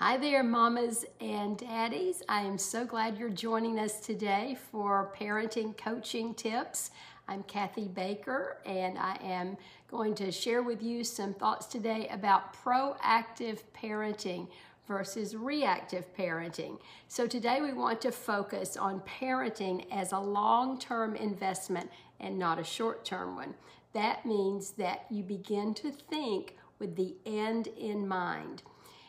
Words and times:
Hi 0.00 0.16
there, 0.16 0.44
mamas 0.44 1.04
and 1.20 1.58
daddies. 1.58 2.22
I 2.28 2.42
am 2.42 2.56
so 2.56 2.84
glad 2.84 3.18
you're 3.18 3.28
joining 3.28 3.80
us 3.80 3.98
today 3.98 4.56
for 4.70 5.12
parenting 5.18 5.76
coaching 5.76 6.34
tips. 6.34 6.92
I'm 7.26 7.42
Kathy 7.42 7.88
Baker, 7.88 8.58
and 8.64 8.96
I 8.96 9.18
am 9.20 9.56
going 9.90 10.14
to 10.14 10.30
share 10.30 10.62
with 10.62 10.84
you 10.84 11.02
some 11.02 11.34
thoughts 11.34 11.66
today 11.66 12.06
about 12.12 12.54
proactive 12.54 13.62
parenting 13.76 14.46
versus 14.86 15.34
reactive 15.34 16.14
parenting. 16.16 16.78
So, 17.08 17.26
today 17.26 17.60
we 17.60 17.72
want 17.72 18.00
to 18.02 18.12
focus 18.12 18.76
on 18.76 19.00
parenting 19.00 19.84
as 19.90 20.12
a 20.12 20.20
long 20.20 20.78
term 20.78 21.16
investment 21.16 21.90
and 22.20 22.38
not 22.38 22.60
a 22.60 22.64
short 22.64 23.04
term 23.04 23.34
one. 23.34 23.54
That 23.94 24.24
means 24.24 24.70
that 24.78 25.06
you 25.10 25.24
begin 25.24 25.74
to 25.74 25.90
think 25.90 26.54
with 26.78 26.94
the 26.94 27.16
end 27.26 27.66
in 27.76 28.06
mind. 28.06 28.62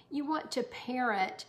You 0.10 0.26
want 0.26 0.52
to 0.52 0.64
parent 0.64 1.46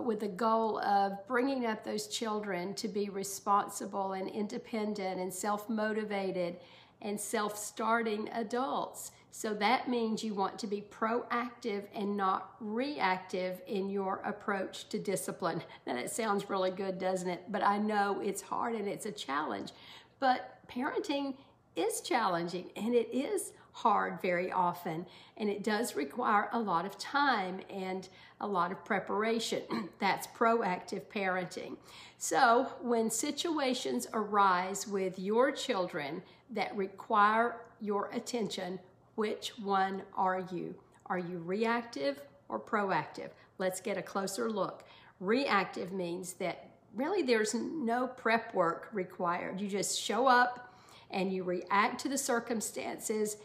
with 0.00 0.20
the 0.20 0.28
goal 0.28 0.78
of 0.80 1.26
bringing 1.26 1.66
up 1.66 1.84
those 1.84 2.06
children 2.06 2.74
to 2.74 2.88
be 2.88 3.08
responsible 3.10 4.12
and 4.12 4.28
independent 4.28 5.20
and 5.20 5.32
self 5.32 5.68
motivated 5.68 6.56
and 7.02 7.20
self 7.20 7.58
starting 7.58 8.28
adults. 8.32 9.12
So 9.30 9.54
that 9.54 9.88
means 9.88 10.22
you 10.22 10.34
want 10.34 10.58
to 10.58 10.66
be 10.66 10.82
proactive 10.82 11.84
and 11.94 12.16
not 12.16 12.54
reactive 12.60 13.62
in 13.66 13.88
your 13.88 14.20
approach 14.24 14.88
to 14.90 14.98
discipline. 14.98 15.62
Now, 15.86 15.94
that 15.94 16.10
sounds 16.10 16.50
really 16.50 16.70
good, 16.70 16.98
doesn't 16.98 17.28
it? 17.28 17.44
But 17.50 17.62
I 17.62 17.78
know 17.78 18.20
it's 18.20 18.42
hard 18.42 18.74
and 18.74 18.86
it's 18.86 19.06
a 19.06 19.12
challenge. 19.12 19.72
But 20.20 20.58
parenting 20.68 21.34
is 21.76 22.02
challenging 22.02 22.70
and 22.76 22.94
it 22.94 23.08
is 23.10 23.52
hard 23.72 24.20
very 24.20 24.52
often. 24.52 25.06
And 25.36 25.48
it 25.48 25.64
does 25.64 25.96
require 25.96 26.48
a 26.52 26.60
lot 26.60 26.84
of 26.84 26.98
time 26.98 27.60
and 27.70 28.08
a 28.40 28.46
lot 28.46 28.70
of 28.70 28.84
preparation. 28.84 29.62
That's 29.98 30.26
proactive 30.28 31.02
parenting. 31.14 31.76
So, 32.18 32.68
when 32.80 33.10
situations 33.10 34.06
arise 34.12 34.86
with 34.86 35.18
your 35.18 35.50
children 35.50 36.22
that 36.50 36.76
require 36.76 37.56
your 37.80 38.10
attention, 38.12 38.78
which 39.16 39.58
one 39.58 40.02
are 40.16 40.44
you? 40.52 40.74
Are 41.06 41.18
you 41.18 41.38
reactive 41.38 42.20
or 42.48 42.60
proactive? 42.60 43.30
Let's 43.58 43.80
get 43.80 43.98
a 43.98 44.02
closer 44.02 44.50
look. 44.50 44.84
Reactive 45.20 45.92
means 45.92 46.34
that 46.34 46.70
really 46.94 47.22
there's 47.22 47.54
no 47.54 48.06
prep 48.06 48.54
work 48.54 48.88
required. 48.92 49.60
You 49.60 49.68
just 49.68 49.98
show 49.98 50.26
up 50.26 50.74
and 51.10 51.32
you 51.32 51.44
react 51.44 52.00
to 52.00 52.08
the 52.08 52.18
circumstances 52.18 53.36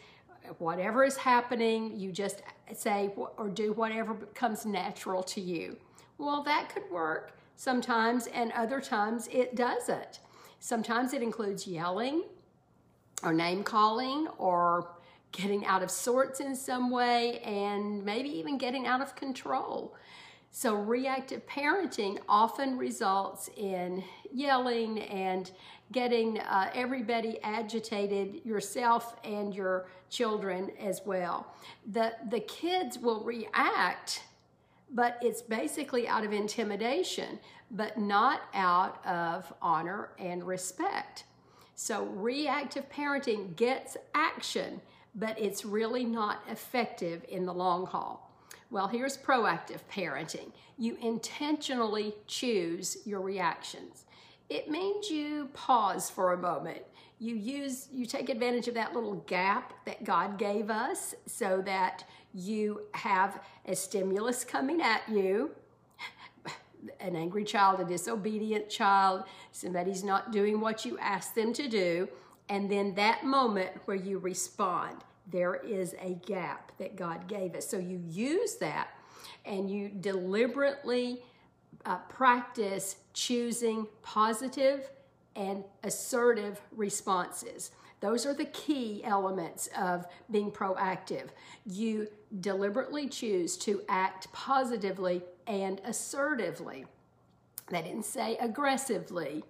whatever 0.59 1.03
is 1.03 1.17
happening, 1.17 1.98
you 2.00 2.12
just 2.12 2.42
say 2.73 3.12
or 3.16 3.50
do 3.50 3.73
whatever 3.73 4.16
comes 4.34 4.66
natural 4.66 5.23
to 5.23 5.42
you. 5.42 5.78
Well, 6.17 6.44
that 6.44 6.70
could 6.73 6.90
work 6.92 7.34
sometimes, 7.56 8.28
and 8.28 8.52
other 8.53 8.81
times 8.81 9.28
it 9.31 9.56
doesn't. 9.56 10.20
Sometimes 10.59 11.14
it 11.14 11.22
includes 11.22 11.68
yelling 11.68 12.23
or 13.23 13.34
name 13.34 13.64
calling 13.64 14.28
or 14.38 14.90
getting 15.31 15.66
out 15.66 15.84
of 15.84 15.92
sorts 15.92 16.40
in 16.40 16.56
some 16.56 16.90
way 16.90 17.40
and 17.40 18.03
maybe 18.03 18.30
even 18.30 18.58
getting 18.58 18.88
out 18.88 19.02
of 19.02 19.16
control. 19.16 19.95
So, 20.52 20.76
reactive 20.76 21.45
parenting 21.45 22.20
often 22.28 22.78
results 22.78 23.50
in 23.56 24.03
yelling 24.34 25.02
and 25.02 25.52
getting 25.92 26.40
uh, 26.40 26.70
everybody 26.73 27.40
agitated, 27.44 28.44
yourself 28.44 29.16
and 29.23 29.53
your 29.53 29.88
children 30.09 30.72
as 30.80 31.02
well. 31.06 31.48
The, 31.92 32.14
the 32.30 32.40
kids 32.40 32.98
will 32.98 33.23
react, 33.23 34.23
but 34.92 35.18
it's 35.22 35.42
basically 35.42 36.08
out 36.08 36.25
of 36.25 36.34
intimidation, 36.34 37.40
but 37.72 37.98
not 37.98 38.42
out 38.53 39.06
of 39.06 39.53
honor 39.62 40.09
and 40.18 40.44
respect. 40.45 41.25
So, 41.75 42.06
reactive 42.06 42.90
parenting 42.90 43.56
gets 43.56 43.96
action, 44.16 44.81
but 45.14 45.40
it's 45.40 45.64
really 45.64 46.03
not 46.03 46.41
effective 46.50 47.24
in 47.29 47.46
the 47.46 47.53
long 47.53 47.85
haul. 47.85 48.27
Well, 48.69 48.88
here's 48.88 49.18
proactive 49.18 49.80
parenting. 49.91 50.52
You 50.78 50.97
intentionally 51.02 52.16
choose 52.28 52.97
your 53.06 53.22
reactions. 53.22 54.06
It 54.50 54.69
means 54.69 55.09
you 55.09 55.50
pause 55.53 56.09
for 56.09 56.34
a 56.34 56.38
moment. 56.38 56.84
You 57.19 57.35
use, 57.35 57.88
you 57.91 58.06
take 58.06 58.30
advantage 58.30 58.68
of 58.68 58.75
that 58.75 58.94
little 58.94 59.16
gap 59.28 59.74
that 59.85 60.03
God 60.03 60.38
gave 60.38 60.69
us 60.69 61.16
so 61.25 61.62
that 61.66 62.03
you 62.34 62.81
have 62.94 63.41
a 63.66 63.75
stimulus 63.75 64.44
coming 64.44 64.81
at 64.81 65.02
you, 65.09 65.52
an 67.00 67.16
angry 67.16 67.44
child, 67.44 67.79
a 67.79 67.85
disobedient 67.85 68.69
child, 68.69 69.24
somebody's 69.52 70.03
not 70.03 70.31
doing 70.31 70.62
what 70.62 70.85
you 70.85 70.97
ask 71.00 71.34
them 71.34 71.53
to 71.53 71.68
do, 71.68 72.08
and 72.50 72.69
then 72.69 72.94
that 72.96 73.25
moment 73.25 73.72
where 73.85 73.97
you 73.97 74.19
respond 74.19 75.03
there 75.30 75.56
is 75.56 75.96
a 76.02 76.14
gap 76.26 76.72
that 76.78 76.96
God 76.96 77.28
gave 77.28 77.56
us. 77.56 77.68
So 77.68 77.78
you 77.78 78.02
use 78.08 78.56
that 78.56 78.90
and 79.46 79.70
you 79.70 79.90
deliberately 79.90 81.22
uh, 81.86 81.98
practice 82.10 82.98
choosing 83.14 83.88
positive 84.02 84.90
and 85.36 85.64
assertive 85.84 86.60
responses. 86.76 87.72
Those 88.00 88.26
are 88.26 88.34
the 88.34 88.46
key 88.46 89.04
elements 89.04 89.70
of 89.78 90.06
being 90.30 90.52
proactive. 90.52 91.30
You 91.66 92.08
deliberately 92.42 93.08
choose 93.08 93.58
to 93.58 93.82
act 93.90 94.32
positively 94.34 95.24
and 95.48 95.82
assertively. 95.84 96.86
They 97.70 97.82
didn't 97.82 98.06
say 98.06 98.38
aggressively, 98.40 99.44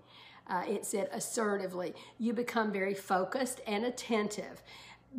uh, 0.48 0.64
it 0.68 0.86
said 0.86 1.10
assertively. 1.12 1.94
You 2.20 2.34
become 2.34 2.72
very 2.72 2.94
focused 2.94 3.62
and 3.68 3.86
attentive 3.86 4.62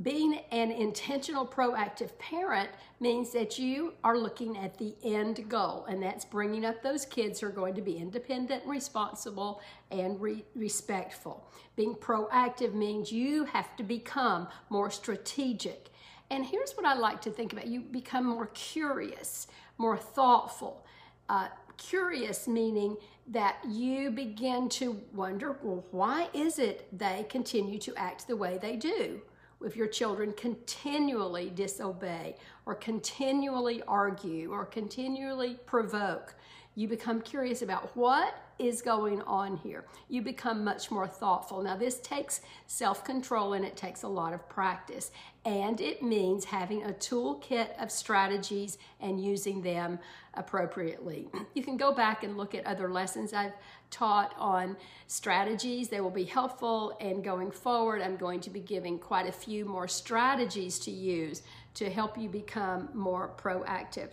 being 0.02 0.40
an 0.52 0.70
intentional 0.70 1.46
proactive 1.46 2.16
parent 2.18 2.70
means 3.00 3.30
that 3.32 3.58
you 3.58 3.94
are 4.04 4.16
looking 4.16 4.56
at 4.56 4.78
the 4.78 4.94
end 5.02 5.48
goal 5.48 5.86
and 5.86 6.02
that's 6.02 6.24
bringing 6.24 6.64
up 6.64 6.82
those 6.82 7.04
kids 7.04 7.40
who 7.40 7.46
are 7.46 7.50
going 7.50 7.74
to 7.74 7.80
be 7.80 7.96
independent 7.96 8.64
responsible 8.64 9.60
and 9.90 10.20
re 10.20 10.44
respectful. 10.54 11.50
Being 11.74 11.94
proactive 11.94 12.74
means 12.74 13.10
you 13.10 13.44
have 13.46 13.76
to 13.76 13.82
become 13.82 14.48
more 14.70 14.90
strategic. 14.90 15.88
And 16.30 16.44
here's 16.44 16.72
what 16.72 16.86
i 16.86 16.94
like 16.94 17.22
to 17.22 17.30
think 17.30 17.52
about. 17.52 17.66
You 17.66 17.80
become 17.80 18.26
more 18.26 18.46
curious 18.46 19.48
more 19.78 19.96
thoughtful. 19.96 20.84
Uh, 21.28 21.48
curious 21.76 22.48
meaning 22.48 22.96
that 23.28 23.56
you 23.68 24.10
begin 24.10 24.68
to 24.68 25.00
wonder 25.14 25.56
well 25.62 25.84
why 25.92 26.26
is 26.34 26.58
it 26.58 26.88
they 26.98 27.24
continue 27.28 27.78
to 27.78 27.94
act 27.94 28.26
the 28.26 28.34
way 28.34 28.58
they 28.60 28.74
do 28.74 29.20
if 29.64 29.76
your 29.76 29.88
children 29.88 30.32
continually 30.32 31.50
disobey 31.50 32.36
or 32.66 32.74
continually 32.74 33.82
argue 33.82 34.52
or 34.52 34.64
continually 34.64 35.58
provoke, 35.66 36.34
you 36.78 36.86
become 36.86 37.20
curious 37.20 37.62
about 37.62 37.90
what 37.96 38.40
is 38.60 38.82
going 38.82 39.20
on 39.22 39.56
here. 39.56 39.84
You 40.08 40.22
become 40.22 40.62
much 40.62 40.92
more 40.92 41.08
thoughtful. 41.08 41.60
Now, 41.60 41.76
this 41.76 41.98
takes 41.98 42.40
self 42.68 43.02
control 43.02 43.54
and 43.54 43.64
it 43.64 43.76
takes 43.76 44.04
a 44.04 44.08
lot 44.08 44.32
of 44.32 44.48
practice. 44.48 45.10
And 45.44 45.80
it 45.80 46.04
means 46.04 46.44
having 46.44 46.84
a 46.84 46.90
toolkit 46.90 47.70
of 47.82 47.90
strategies 47.90 48.78
and 49.00 49.20
using 49.20 49.60
them 49.60 49.98
appropriately. 50.34 51.26
You 51.54 51.64
can 51.64 51.76
go 51.76 51.92
back 51.92 52.22
and 52.22 52.36
look 52.36 52.54
at 52.54 52.64
other 52.64 52.88
lessons 52.88 53.32
I've 53.32 53.54
taught 53.90 54.32
on 54.38 54.76
strategies. 55.08 55.88
They 55.88 56.00
will 56.00 56.10
be 56.10 56.24
helpful. 56.24 56.96
And 57.00 57.24
going 57.24 57.50
forward, 57.50 58.02
I'm 58.02 58.16
going 58.16 58.38
to 58.42 58.50
be 58.50 58.60
giving 58.60 59.00
quite 59.00 59.26
a 59.26 59.32
few 59.32 59.64
more 59.64 59.88
strategies 59.88 60.78
to 60.80 60.92
use 60.92 61.42
to 61.74 61.90
help 61.90 62.16
you 62.16 62.28
become 62.28 62.90
more 62.94 63.34
proactive. 63.36 64.10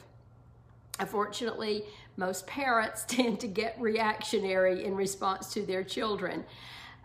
Unfortunately, 1.00 1.84
most 2.18 2.47
parents 2.47 3.03
tend 3.08 3.40
to 3.42 3.47
get 3.47 3.80
reactionary 3.80 4.84
in 4.86 4.96
response 4.96 5.53
to 5.53 5.66
their 5.66 5.84
children. 5.84 6.46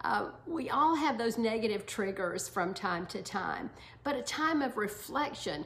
Uh, 0.02 0.30
we 0.46 0.70
all 0.70 0.94
have 0.94 1.18
those 1.18 1.36
negative 1.36 1.84
triggers 1.84 2.48
from 2.48 2.72
time 2.72 3.06
to 3.06 3.22
time, 3.22 3.68
but 4.02 4.16
a 4.16 4.22
time 4.22 4.62
of 4.62 4.76
reflection 4.78 5.64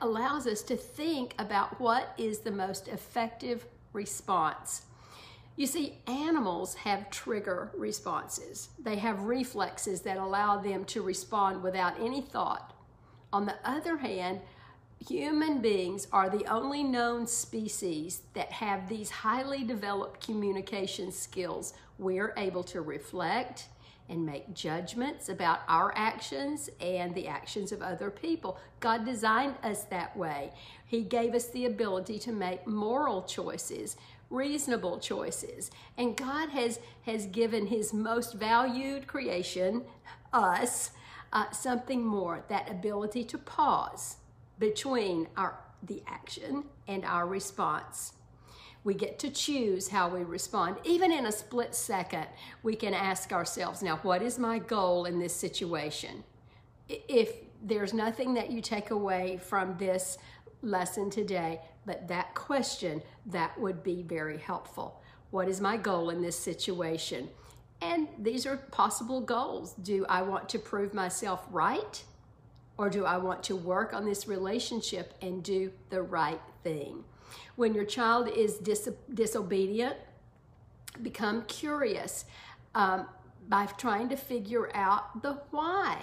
allows 0.00 0.46
us 0.46 0.62
to 0.62 0.76
think 0.76 1.34
about 1.38 1.78
what 1.80 2.14
is 2.16 2.38
the 2.38 2.50
most 2.50 2.88
effective 2.88 3.66
response. 3.92 4.82
You 5.56 5.66
see, 5.66 5.98
animals 6.06 6.74
have 6.76 7.10
trigger 7.10 7.70
responses. 7.76 8.68
They 8.78 8.96
have 8.96 9.22
reflexes 9.22 10.02
that 10.02 10.18
allow 10.18 10.58
them 10.58 10.84
to 10.86 11.02
respond 11.02 11.62
without 11.62 11.98
any 12.00 12.20
thought. 12.20 12.74
On 13.32 13.46
the 13.46 13.56
other 13.64 13.96
hand, 13.96 14.40
Human 15.04 15.60
beings 15.60 16.08
are 16.12 16.28
the 16.28 16.44
only 16.46 16.82
known 16.82 17.26
species 17.26 18.22
that 18.34 18.50
have 18.50 18.88
these 18.88 19.10
highly 19.10 19.62
developed 19.62 20.24
communication 20.24 21.12
skills. 21.12 21.74
We're 21.98 22.34
able 22.36 22.64
to 22.64 22.80
reflect 22.80 23.68
and 24.08 24.24
make 24.24 24.54
judgments 24.54 25.28
about 25.28 25.60
our 25.68 25.92
actions 25.96 26.70
and 26.80 27.14
the 27.14 27.28
actions 27.28 27.72
of 27.72 27.82
other 27.82 28.10
people. 28.10 28.58
God 28.80 29.04
designed 29.04 29.56
us 29.62 29.84
that 29.84 30.16
way. 30.16 30.52
He 30.84 31.02
gave 31.02 31.34
us 31.34 31.48
the 31.48 31.66
ability 31.66 32.18
to 32.20 32.32
make 32.32 32.66
moral 32.66 33.22
choices, 33.22 33.96
reasonable 34.30 34.98
choices. 34.98 35.70
And 35.96 36.16
God 36.16 36.48
has, 36.50 36.80
has 37.04 37.26
given 37.26 37.66
His 37.66 37.92
most 37.92 38.34
valued 38.34 39.06
creation, 39.06 39.82
us, 40.32 40.90
uh, 41.32 41.50
something 41.50 42.04
more 42.04 42.44
that 42.48 42.70
ability 42.70 43.24
to 43.24 43.38
pause 43.38 44.16
between 44.58 45.28
our, 45.36 45.58
the 45.82 46.02
action 46.06 46.64
and 46.88 47.04
our 47.04 47.26
response. 47.26 48.12
We 48.84 48.94
get 48.94 49.18
to 49.20 49.30
choose 49.30 49.88
how 49.88 50.08
we 50.08 50.22
respond. 50.22 50.76
Even 50.84 51.10
in 51.10 51.26
a 51.26 51.32
split 51.32 51.74
second, 51.74 52.26
we 52.62 52.76
can 52.76 52.94
ask 52.94 53.32
ourselves, 53.32 53.82
now, 53.82 53.96
what 53.98 54.22
is 54.22 54.38
my 54.38 54.60
goal 54.60 55.06
in 55.06 55.18
this 55.18 55.34
situation? 55.34 56.22
If 56.88 57.32
there's 57.62 57.92
nothing 57.92 58.34
that 58.34 58.50
you 58.50 58.60
take 58.60 58.90
away 58.90 59.40
from 59.42 59.76
this 59.76 60.18
lesson 60.62 61.10
today, 61.10 61.60
but 61.84 62.06
that 62.08 62.34
question, 62.34 63.02
that 63.26 63.58
would 63.60 63.82
be 63.82 64.02
very 64.02 64.38
helpful. 64.38 65.02
What 65.30 65.48
is 65.48 65.60
my 65.60 65.76
goal 65.76 66.10
in 66.10 66.22
this 66.22 66.38
situation? 66.38 67.28
And 67.82 68.08
these 68.18 68.46
are 68.46 68.56
possible 68.56 69.20
goals. 69.20 69.74
Do 69.74 70.06
I 70.08 70.22
want 70.22 70.48
to 70.50 70.58
prove 70.58 70.94
myself 70.94 71.44
right? 71.50 72.02
Or 72.78 72.90
do 72.90 73.04
I 73.04 73.16
want 73.16 73.42
to 73.44 73.56
work 73.56 73.94
on 73.94 74.04
this 74.04 74.28
relationship 74.28 75.14
and 75.22 75.42
do 75.42 75.72
the 75.90 76.02
right 76.02 76.40
thing? 76.62 77.04
When 77.56 77.74
your 77.74 77.84
child 77.84 78.28
is 78.28 78.58
dis- 78.58 78.90
disobedient, 79.12 79.96
become 81.02 81.42
curious 81.44 82.26
um, 82.74 83.06
by 83.48 83.66
trying 83.66 84.08
to 84.10 84.16
figure 84.16 84.70
out 84.74 85.22
the 85.22 85.38
why. 85.50 86.02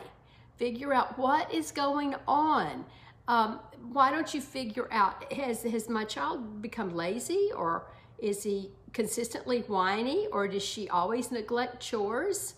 Figure 0.57 0.93
out 0.93 1.17
what 1.17 1.53
is 1.53 1.71
going 1.71 2.15
on. 2.27 2.85
Um, 3.27 3.59
why 3.91 4.11
don't 4.11 4.33
you 4.33 4.41
figure 4.41 4.87
out 4.91 5.31
has 5.33 5.63
has 5.63 5.89
my 5.89 6.03
child 6.03 6.61
become 6.61 6.95
lazy 6.95 7.49
or 7.55 7.87
is 8.19 8.43
he 8.43 8.71
consistently 8.91 9.61
whiny 9.61 10.27
or 10.31 10.47
does 10.47 10.63
she 10.63 10.89
always 10.89 11.31
neglect 11.31 11.81
chores? 11.81 12.55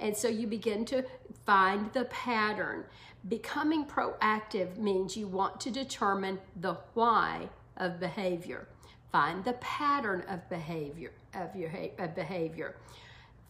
And 0.00 0.16
so 0.16 0.28
you 0.28 0.46
begin 0.46 0.84
to 0.86 1.04
find 1.44 1.92
the 1.92 2.04
pattern. 2.04 2.84
Becoming 3.26 3.84
proactive 3.84 4.78
means 4.78 5.16
you 5.16 5.26
want 5.26 5.60
to 5.60 5.70
determine 5.70 6.38
the 6.60 6.76
why 6.94 7.48
of 7.76 7.98
behavior. 7.98 8.68
Find 9.10 9.44
the 9.44 9.54
pattern 9.54 10.22
of 10.28 10.48
behavior 10.48 11.12
of 11.34 11.54
your 11.56 11.70
of 11.98 12.14
behavior. 12.14 12.76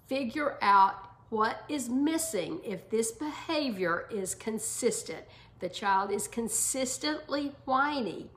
Figure 0.06 0.56
out 0.62 0.94
what 1.31 1.65
is 1.69 1.88
missing 1.88 2.61
if 2.65 2.88
this 2.88 3.12
behavior 3.12 4.06
is 4.11 4.35
consistent. 4.35 5.25
The 5.61 5.69
child 5.69 6.11
is 6.11 6.29
consistently 6.29 7.53
whiny. 7.64 8.31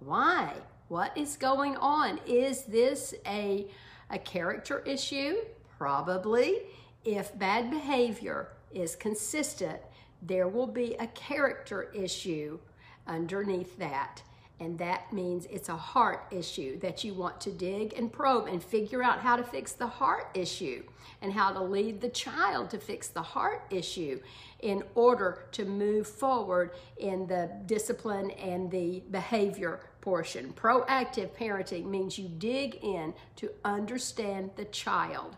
Why? 0.00 0.52
What 0.88 1.16
is 1.16 1.36
going 1.36 1.76
on? 1.76 2.20
Is 2.26 2.62
this 2.64 3.14
a, 3.26 3.66
a 4.10 4.18
character 4.18 4.80
issue? 4.80 5.36
Probably. 5.76 6.60
If 7.04 7.36
bad 7.38 7.70
behavior 7.70 8.48
is 8.72 8.94
consistent, 8.94 9.80
there 10.22 10.48
will 10.48 10.66
be 10.66 10.94
a 10.94 11.06
character 11.08 11.90
issue 11.94 12.58
underneath 13.06 13.78
that. 13.78 14.22
And 14.60 14.76
that 14.78 15.12
means 15.12 15.46
it's 15.46 15.68
a 15.68 15.76
heart 15.76 16.26
issue 16.32 16.80
that 16.80 17.04
you 17.04 17.14
want 17.14 17.40
to 17.42 17.50
dig 17.52 17.92
and 17.96 18.12
probe 18.12 18.48
and 18.48 18.62
figure 18.62 19.04
out 19.04 19.20
how 19.20 19.36
to 19.36 19.44
fix 19.44 19.72
the 19.72 19.86
heart 19.86 20.30
issue 20.34 20.82
and 21.22 21.32
how 21.32 21.52
to 21.52 21.62
lead 21.62 22.00
the 22.00 22.08
child 22.08 22.70
to 22.70 22.78
fix 22.78 23.06
the 23.08 23.22
heart 23.22 23.62
issue 23.70 24.20
in 24.60 24.82
order 24.96 25.46
to 25.52 25.64
move 25.64 26.08
forward 26.08 26.72
in 26.96 27.26
the 27.28 27.48
discipline 27.66 28.32
and 28.32 28.68
the 28.68 29.02
behavior 29.12 29.80
portion. 30.00 30.52
Proactive 30.54 31.30
parenting 31.30 31.86
means 31.86 32.18
you 32.18 32.28
dig 32.28 32.76
in 32.82 33.14
to 33.36 33.50
understand 33.64 34.50
the 34.56 34.64
child 34.66 35.36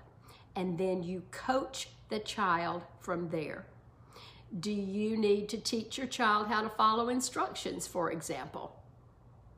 and 0.56 0.79
then 0.79 1.03
you 1.03 1.23
coach 1.31 1.88
the 2.09 2.19
child 2.21 2.82
from 3.00 3.29
there. 3.29 3.67
Do 4.58 4.73
you 4.73 5.17
need 5.17 5.49
to 5.50 5.58
teach 5.58 5.97
your 5.97 6.06
child 6.06 6.49
how 6.49 6.62
to 6.62 6.69
follow 6.70 7.08
instructions, 7.08 7.87
for 7.87 8.11
example? 8.11 8.81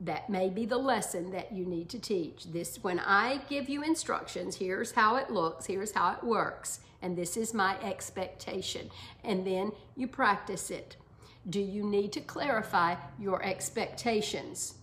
that 0.03 0.29
may 0.29 0.49
be 0.49 0.65
the 0.65 0.77
lesson 0.77 1.31
that 1.31 1.53
you 1.53 1.65
need 1.65 1.89
to 1.89 1.99
teach. 1.99 2.45
This, 2.51 2.77
when 2.81 2.99
I 2.99 3.39
give 3.49 3.69
you 3.69 3.83
instructions, 3.83 4.57
here's 4.57 4.91
how 4.91 5.15
it 5.15 5.29
looks, 5.29 5.65
here's 5.65 5.93
how 5.93 6.11
it 6.11 6.23
works, 6.23 6.81
and 7.01 7.17
this 7.17 7.37
is 7.37 7.53
my 7.53 7.79
expectation. 7.81 8.89
And 9.23 9.47
then 9.47 9.71
you 9.95 10.07
practice 10.07 10.69
it. 10.69 10.97
Do 11.49 11.61
you 11.61 11.83
need 11.83 12.11
to 12.13 12.21
clarify 12.21 12.95
your 13.17 13.43
expectations? 13.43 14.75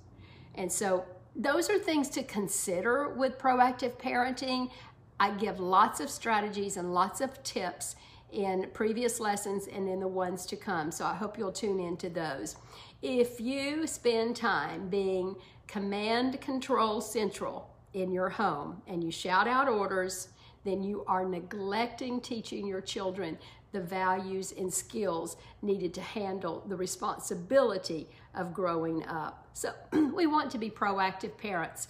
And 0.55 0.73
so 0.73 1.05
those 1.37 1.69
are 1.69 1.79
things 1.79 2.09
to 2.11 2.23
consider 2.23 3.11
with 3.11 3.39
proactive 3.39 3.99
parenting. 3.99 4.71
I 5.19 5.33
give 5.33 5.61
lots 5.61 6.01
of 6.01 6.09
strategies 6.09 6.79
and 6.79 6.95
lots 6.95 7.21
of 7.21 7.43
tips 7.43 7.95
in 8.33 8.69
previous 8.73 9.21
lessons 9.21 9.67
and 9.67 9.89
in 9.89 10.01
the 10.01 10.09
ones 10.09 10.47
to 10.47 10.57
come. 10.57 10.91
So 10.91 11.05
I 11.05 11.15
hope 11.15 11.39
you'll 11.39 11.53
tune 11.53 11.81
into 11.81 12.09
those. 12.09 12.57
If 13.03 13.41
you 13.41 13.87
spend 13.87 14.37
time 14.37 14.89
being 14.89 15.37
command 15.67 16.41
control 16.41 17.01
central 17.01 17.71
in 17.95 18.13
your 18.13 18.29
home 18.29 18.83
and 18.87 19.03
you 19.03 19.11
shout 19.11 19.49
out 19.49 19.69
orders, 19.69 20.29
then 20.65 20.83
you 20.83 21.05
are 21.07 21.25
neglecting 21.25 22.21
teaching 22.21 22.67
your 22.67 22.81
children 22.81 23.39
the 23.73 23.81
values 23.81 24.53
and 24.57 24.73
skills 24.73 25.37
needed 25.63 25.95
to 25.95 26.01
handle 26.01 26.65
the 26.67 26.77
responsibility 26.77 28.09
of 28.35 28.53
growing 28.53 29.07
up. 29.07 29.47
So 29.53 29.73
we 29.93 30.27
want 30.27 30.51
to 30.51 30.59
be 30.59 30.71
proactive 30.71 31.37
parents 31.37 31.89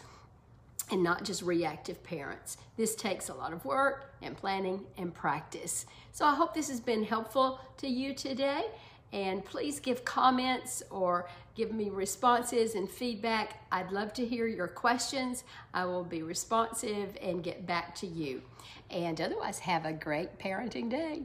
and 0.90 1.02
not 1.02 1.25
just 1.25 1.42
reactive 1.42 2.02
parents. 2.02 2.56
This 2.76 2.94
takes 2.94 3.28
a 3.28 3.34
lot 3.34 3.52
of 3.52 3.64
work 3.64 4.14
and 4.22 4.37
planning 4.37 4.84
and 4.98 5.14
practice. 5.14 5.87
So 6.12 6.25
I 6.25 6.34
hope 6.34 6.54
this 6.54 6.69
has 6.69 6.81
been 6.81 7.04
helpful 7.04 7.60
to 7.78 7.88
you 7.88 8.14
today. 8.14 8.64
And 9.12 9.44
please 9.44 9.81
give 9.81 10.04
comments 10.04 10.84
or 10.88 11.28
give 11.56 11.72
me 11.72 11.90
responses 11.90 12.76
and 12.76 12.88
feedback. 12.88 13.64
I'd 13.72 13.90
love 13.90 14.12
to 14.14 14.25
hear 14.25 14.46
your 14.46 14.69
questions. 14.69 15.42
I 15.75 15.84
will 15.84 16.04
be 16.04 16.22
responsive 16.22 17.16
and 17.20 17.42
get 17.42 17.66
back 17.66 17.94
to 17.96 18.06
you. 18.06 18.42
And 18.88 19.20
otherwise, 19.20 19.58
have 19.60 19.84
a 19.84 19.92
great 19.92 20.38
parenting 20.38 20.88
day. 20.88 21.22